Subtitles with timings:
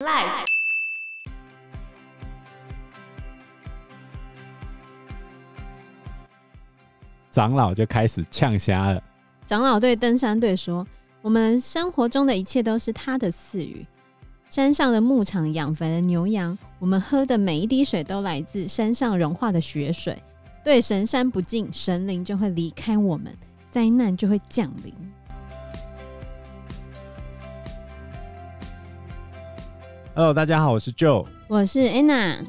[0.00, 0.46] Life。
[7.32, 9.02] 长老就开始呛瞎了。
[9.44, 10.86] 长老对登山队说
[11.20, 13.84] ：“我们生活中的一切都是他的赐予。
[14.48, 20.16] 山上的牧场养肥了牛羊，我们喝的每一滴水都来自山上融化的雪水。
[20.62, 23.36] 对神山不敬，神灵就会离开我们，
[23.68, 24.94] 灾难就会降临。”
[30.18, 32.44] Hello，大家好，我是 Joe，我是 Anna。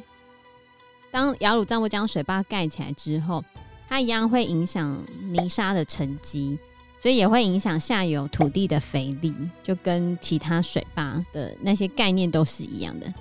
[1.12, 3.46] 当雅鲁藏布江水坝盖起来之后，
[3.88, 6.58] 它一样会影响泥沙的沉积，
[7.00, 13.14] 所以也会影响下游土地的肥力，就跟其他水坝的那些概念都是一样的。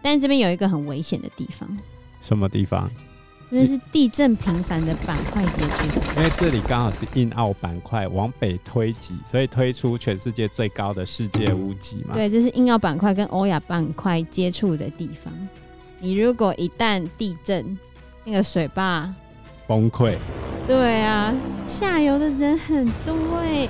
[0.00, 1.68] 但这边有一个很危险的地方，
[2.22, 2.88] 什么地方？
[3.50, 12.14] 因为是地震频繁的板块接触，因为这里刚好是印澳板块往北推挤，所以推出全世界最高的世界屋脊嘛。
[12.14, 15.32] 对，这是印澳板块跟欧亚板块接触的地方。
[15.98, 17.76] 你如果一旦地震，
[18.24, 19.12] 那个水坝
[19.66, 20.14] 崩溃。
[20.68, 21.34] 对啊，
[21.66, 23.68] 下游的人很多哎。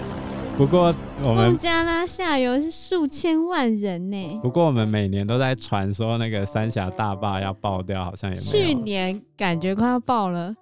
[0.60, 4.38] 不过我们孟加拉下游是数千万人呢。
[4.42, 8.52] 不过我们每年都在传说那个三峡大坝要爆掉，好像也没有。
[8.52, 10.54] 去年感觉快要爆了，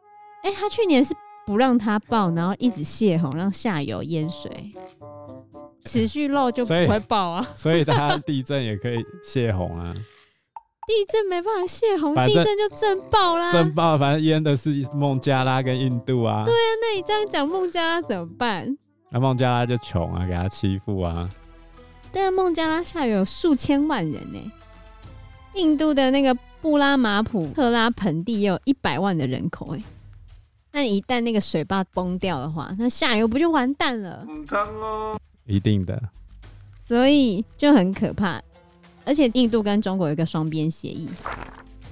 [0.44, 1.12] 哎、欸，他去年是
[1.44, 4.70] 不让它爆，然后一直泄洪，让下游淹水，
[5.84, 7.44] 持续漏就不会爆啊。
[7.56, 9.84] 所以它地震也可以泄洪啊。
[10.86, 13.50] 地震没办法泄洪，地震就震爆啦。
[13.50, 16.44] 震爆，反正淹的是孟加拉跟印度啊。
[16.44, 18.78] 对啊，那你这样讲孟加拉怎么办？
[19.10, 21.28] 那孟加拉就穷啊，给他欺负啊！
[22.12, 24.52] 对啊，孟加拉下游有数千万人呢。
[25.54, 29.82] 印度的那个布拉马普特拉盆地也有一百万的人口哎。
[30.72, 34.26] 那一旦那个水坝崩掉的话，那下游不就完蛋了？
[34.28, 34.46] 嗯
[34.82, 36.00] 哦、一定的。
[36.86, 38.40] 所以就很可怕。
[39.04, 41.08] 而且印度跟中国有一个双边协议，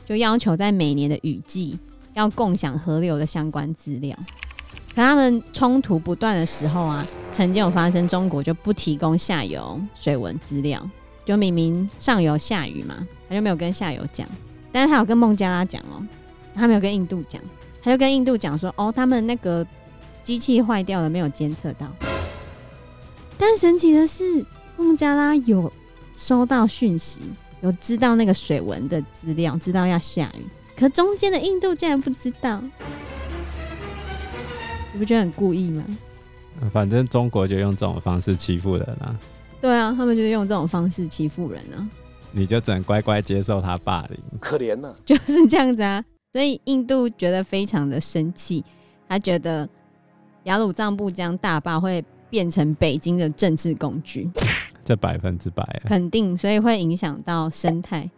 [0.05, 1.79] 就要求在每年的雨季
[2.13, 4.15] 要共享河流的相关资料。
[4.97, 10.83] 可他们冲突不断的时候啊，曾经有发生，中国就不提供下游水文资料，
[11.23, 14.27] 就明明上游下雨嘛，他就没有跟下游讲，
[14.73, 16.03] 但是他有跟孟加拉讲哦，
[16.55, 17.39] 他没有跟印度讲，
[17.83, 19.67] 他就跟印度讲说，哦，他们那个
[20.25, 21.87] 机器坏掉了，没有监测到。
[23.37, 24.43] 但神奇的是，
[24.79, 25.71] 孟加拉有
[26.17, 27.21] 收到讯息，
[27.61, 32.63] 有知道那个水文的资料，知道要下雨，可中间的印度竟然不知道。
[34.97, 35.85] 你不觉得很故意吗？
[36.73, 39.15] 反正中国就用这种方式欺负人啊。
[39.61, 41.87] 对啊，他们就是用这种方式欺负人啊。
[42.33, 44.19] 你就只能乖乖接受他霸凌。
[44.41, 46.03] 可怜呢、啊，就是这样子啊。
[46.33, 48.65] 所以印度觉得非常的生气，
[49.07, 49.69] 他觉得
[50.45, 54.31] 雅鲁藏布江大坝会变成北京的政治工具。
[54.83, 58.11] 这百分之百啊，肯定，所以会影响到生态，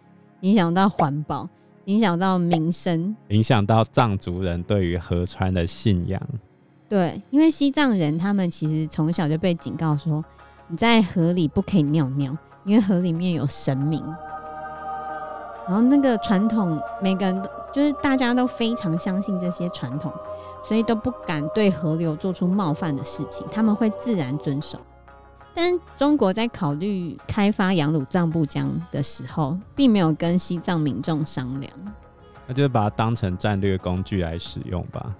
[0.43, 1.49] 影响到环保，
[1.87, 6.22] 影响到民生，影响到藏族人对于河川的信仰。
[6.88, 10.25] 对，因为西藏人他们其实从小就被警告说，
[10.69, 14.03] 你在河里不可以尿尿，因为河里面有神明。
[15.66, 20.10] 然后那个传统，每个人都就是大家都非常相信这些传统，
[20.65, 24.78] 所以都不敢对河流做出冒犯的事情，他们会自然遵守。
[25.55, 31.70] 但中国在考虑开发雅鲁藏布江的时候，并没有跟西藏民众商量，
[32.47, 35.15] 那就是把它当成战略工具来使用吧。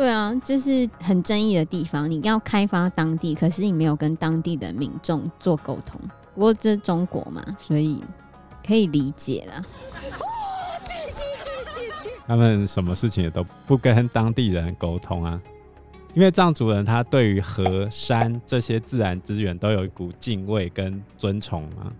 [0.00, 2.10] 对啊，这是很争议的地方。
[2.10, 6.00] 你要开发当地，可是你没有跟当地的民众做沟通。
[6.34, 8.02] 不过这是中国嘛，所以
[8.66, 9.62] 可以理解啦。
[12.26, 15.38] 他们什么事情也都不跟当地人沟通啊，
[16.14, 21.92] 因为藏族人他对于河山这些自然资源都有一股敬畏跟尊崇嘛。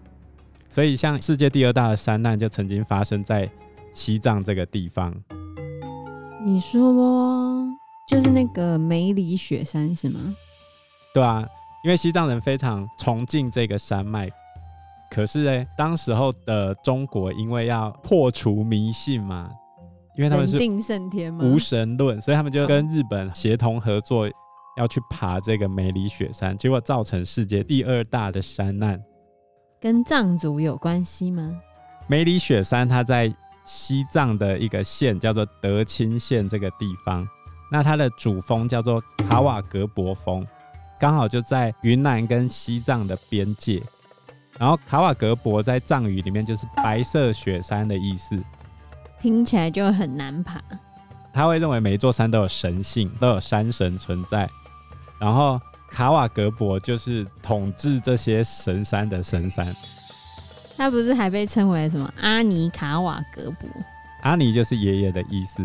[0.70, 3.46] 所以像世界第二大的山难就曾经发生在
[3.92, 5.14] 西藏这个地方。
[6.42, 7.49] 你说不？
[8.10, 10.34] 就是那个梅里雪山是吗？
[11.14, 11.46] 对啊，
[11.84, 14.28] 因为西藏人非常崇敬这个山脉，
[15.12, 19.48] 可是呢，当时候的中国因为要破除迷信嘛，
[20.16, 24.28] 因为他们是定胜天嘛，无神论，所以他们就跟日本协同合作，
[24.76, 29.00] 要去爬这个梅里雪山，结果造成世界第二大的山难。
[29.80, 31.48] 跟藏族有关系吗？
[32.08, 33.32] 梅里雪山它在
[33.64, 37.24] 西藏的一个县叫做德钦县这个地方。
[37.70, 40.46] 那它的主峰叫做卡瓦格博峰，
[40.98, 43.82] 刚好就在云南跟西藏的边界。
[44.58, 48.38] 然后卡瓦格博在藏语里面就是白色雪山的意思，
[49.20, 50.60] 听起来就很难爬。
[51.32, 54.50] 他会认为每一座山都有神性，都有山神存在。
[55.18, 59.64] 然后卡瓦格博就是统治这些神山的神山。
[60.76, 63.70] 他不是还被称为什么阿尼卡瓦格博？
[64.22, 65.62] 阿尼就是爷爷的意思。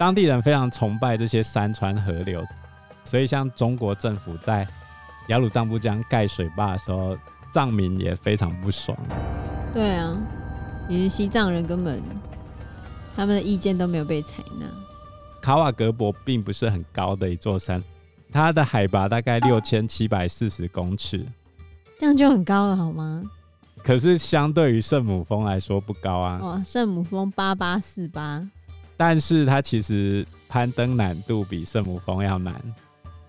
[0.00, 2.42] 当地人非常崇拜这些山川河流，
[3.04, 4.66] 所以像中国政府在
[5.28, 7.14] 雅鲁藏布江盖水坝的时候，
[7.52, 8.96] 藏民也非常不爽。
[9.74, 10.16] 对啊，
[10.88, 12.02] 其实西藏人根本
[13.14, 14.64] 他们的意见都没有被采纳。
[15.42, 17.84] 卡瓦格博并不是很高的一座山，
[18.32, 21.22] 它的海拔大概六千七百四十公尺，
[21.98, 23.22] 这样就很高了，好吗？
[23.84, 26.40] 可是相对于圣母峰来说不高啊。
[26.42, 28.48] 哇，圣母峰八八四八。
[29.00, 32.54] 但是它其实攀登难度比圣母峰要难，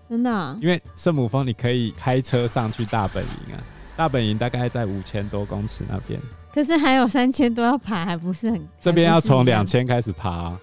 [0.06, 0.54] 真的啊？
[0.60, 3.56] 因为圣母峰你可以开车上去大本营啊，
[3.96, 6.20] 大本营大概在五千多公尺那边，
[6.52, 8.68] 可是还有三千多要爬，还不是很？
[8.82, 10.60] 这边要从两千开始爬啊！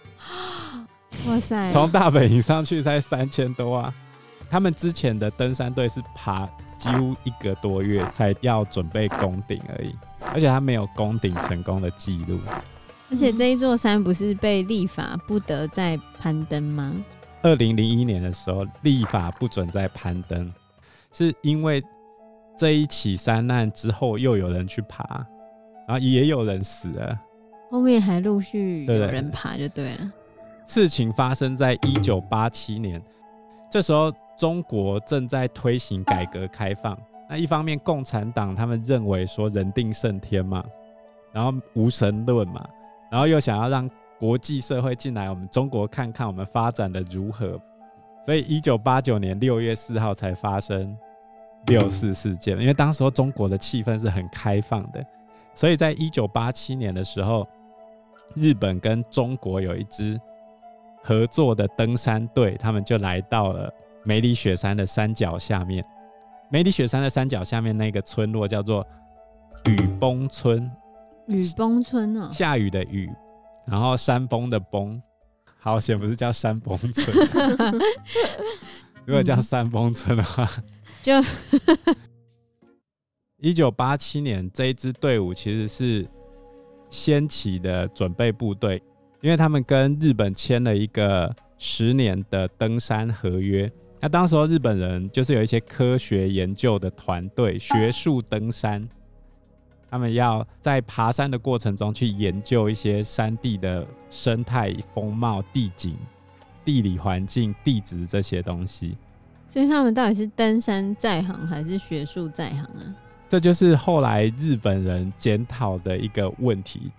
[1.28, 3.92] 哇塞，从大本营上去才三千多啊！
[4.48, 6.48] 他们之前的登山队是爬
[6.78, 9.96] 几乎一个多月才要准备攻顶而已，
[10.36, 12.40] 而且他没有攻顶成功的记录。
[13.12, 16.94] 而且这一座山不是被立法不得再攀登吗？
[17.42, 20.52] 二零零一年的时候，立法不准再攀登，
[21.12, 21.84] 是因为
[22.56, 25.26] 这一起山难之后又有人去爬，
[25.88, 27.20] 然后也有人死了，
[27.72, 30.14] 后面还陆续有人爬就对了。
[30.68, 33.02] 事情发生在一九八七年，
[33.72, 36.96] 这时候中国正在推行改革开放，
[37.28, 40.64] 那一方面共产党他们认为说人定胜天嘛，
[41.32, 42.64] 然后无神论嘛。
[43.12, 43.90] 然后又想要让
[44.20, 47.60] 国际社会进来，我们中国看看我们发展的如何，
[48.26, 50.96] 所以一九八九年六月四号才发生
[51.66, 52.60] 六四事件。
[52.60, 55.04] 因为当时候中国的气氛是很开放的，
[55.56, 57.48] 所以在一九八七年的时候，
[58.36, 60.20] 日本跟中国有一支
[61.02, 63.74] 合作的登山队，他们就来到了
[64.04, 65.84] 梅里雪山的山脚下面。
[66.50, 68.86] 梅里雪山的山脚下面那个村落叫做
[69.66, 70.70] 雨崩村。
[71.30, 73.10] 雨崩村哦，下雨的雨，
[73.68, 75.00] 然后山崩的崩，
[75.60, 77.16] 好险不是叫山崩村。
[79.06, 80.50] 如果叫山崩村的话，
[81.04, 81.14] 就
[83.38, 86.08] 一九八七年这一支队伍其实是
[86.90, 88.82] 先起的准备部队，
[89.22, 93.72] 因为他们跟日本签了一个十年的登山合约。
[94.02, 98.88] 那当时候日本人就是有一些科学研究的团队，学术登山。
[99.90, 105.98] 他们要在爬山的过程中去研究一些山地的生态风貌、地景、
[106.64, 108.98] 地理环境、地质这些东西。
[109.52, 112.96] 所以他们到底是登山在行还是学术在行啊？
[113.28, 116.92] 这就是后来日本人检讨的一个问题：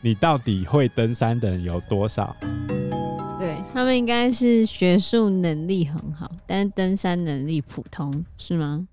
[0.00, 2.34] 你到底会登山的人有多少？
[3.38, 8.86] 对，他们应该是学术能力很好，但是登山能力普通，是吗？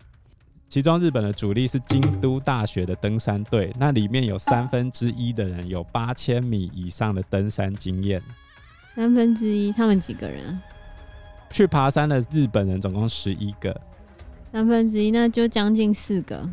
[0.69, 8.21] 其中，日本的主力是京都大学的登山队，那里面有三分之一的人有八千米以上的登山经验。
[8.93, 10.61] 三分之一，他们几个人？
[11.49, 13.75] 去爬山的日本人总共十一个。
[14.51, 16.47] 三分之一，那就将近四个。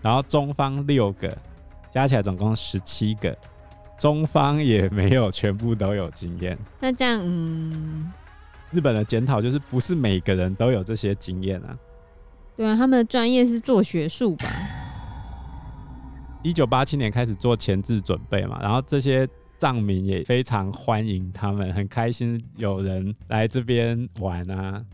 [0.00, 1.36] 然后中方六个，
[1.92, 3.36] 加起来总共十七个。
[3.98, 6.56] 中方也没有全部都有经验。
[6.80, 8.10] 那这样，嗯，
[8.70, 11.76] 日本的检讨就是不是每个人都有这些经验啊。
[12.56, 14.44] 对啊，他们的专业是做学术吧。
[16.42, 19.28] 一九八七年开始做前置准备嘛，然后这些
[19.58, 24.84] 藏民也非常欢迎他们，很开心有人来这边玩啊。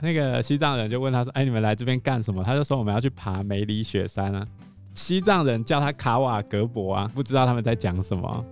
[0.00, 4.46] 那个西藏人就问他说：“哎，你们来这边干什么？”他就说：“我们要去爬梅里雪山啊。”
[4.94, 8.44] 西藏人叫他卡瓦格博啊，不知道他们在讲什么。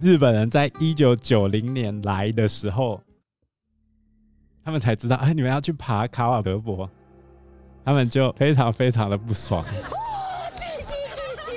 [0.00, 3.00] 日本人在一九九零年来的时候，
[4.64, 6.88] 他们才知道：“哎，你们要去爬卡瓦格博。”
[7.84, 9.64] 他们就非常非常的不爽，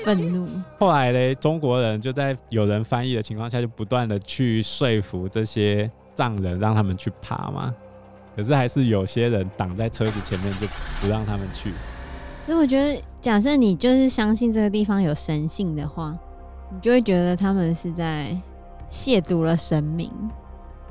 [0.04, 0.48] 愤怒。
[0.78, 7.74] 后来呢，中国人就在有人翻译的情况下，就不断的去说服这些藏人，让他们去爬嘛。
[8.36, 10.68] 可是还是有些人挡在车子前面，就
[11.02, 11.72] 不让他们去。
[12.46, 16.16] 所以我觉得，假设你就是相信这个地方有神性的话，
[16.72, 18.36] 你就会觉得他们是在
[18.90, 20.12] 亵渎了神明。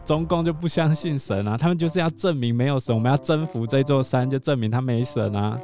[0.05, 5.59] 中共就不相信神啊，他们就是要证明没有神，我们要征服这座山，就证明他没神啊。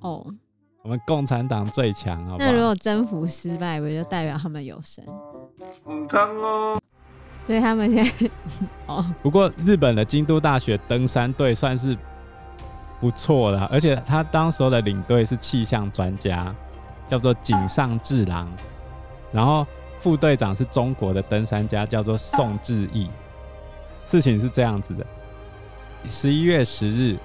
[0.00, 0.24] 哦，
[0.82, 2.50] 我们共产党最强，好不好？
[2.50, 5.04] 那如果征服失败，不就代表他们有神？
[5.86, 6.80] 嗯，哦。
[7.46, 8.30] 所以他们现在
[8.86, 9.04] 哦。
[9.22, 11.96] 不过日本的京都大学登山队算是
[13.00, 16.54] 不错的，而且他当时候的领队是气象专家，
[17.08, 18.48] 叫做井上智郎，
[19.30, 19.66] 然后
[19.98, 23.10] 副队长是中国的登山家，叫做宋志毅。
[24.04, 25.06] 事情是这样子的：
[26.08, 27.16] 十一月十日，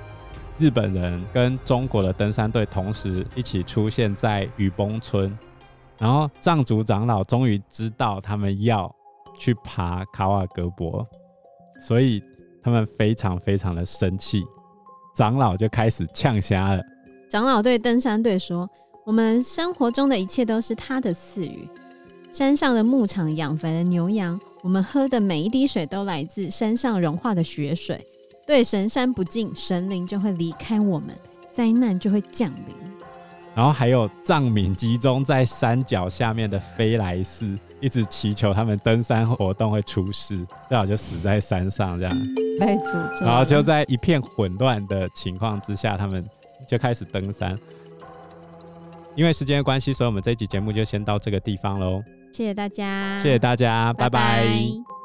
[0.57, 5.37] 日本人跟中国的登山队同时一起出现在雨崩村。
[5.97, 8.89] 然后藏族长老终于知道他们要
[9.37, 11.05] 去爬卡瓦格博，
[11.81, 12.23] 所以
[12.63, 14.41] 他们非常非常的生气，
[15.13, 16.81] 长老就开始呛声了。
[17.29, 18.65] 长老对登山队说
[19.05, 21.67] ：“我们生活中的一切都是他的赐予。
[22.31, 27.99] 山上的牧场养肥了牛羊，我们喝的每一滴水都来自山上融化的雪水。
[28.45, 31.09] 对神山不敬，神灵就会离开我们，
[31.53, 32.75] 灾难就会降临。”
[33.55, 42.17] 然后还有藏民集中在山脚下面的飞来寺，一直祈求他们登山活动会出事，最好就死在山上这样。
[42.59, 43.25] 被诅咒。
[43.25, 46.23] 然后就在一片混乱的情况之下，他们
[46.67, 47.57] 就开始登山。
[49.15, 52.01] 因为时间的关系，所以我们这一集节目就先到这个地方喽。
[52.31, 54.09] 谢谢大家，谢谢大家，拜拜。
[54.09, 54.98] 拜拜。